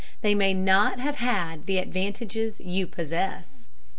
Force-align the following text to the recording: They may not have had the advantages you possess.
They 0.21 0.33
may 0.33 0.55
not 0.55 0.97
have 0.99 1.17
had 1.17 1.67
the 1.67 1.77
advantages 1.77 2.59
you 2.59 2.87
possess. 2.87 3.67